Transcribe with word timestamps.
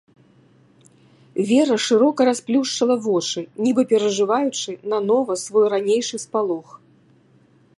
Вера 1.49 1.75
шырока 1.87 2.21
расплюшчыла 2.29 2.95
вочы, 3.05 3.41
нібы 3.65 3.81
перажываючы 3.91 4.71
нанова 4.95 5.33
свой 5.45 5.65
ранейшы 5.75 6.17
спалох. 6.25 6.67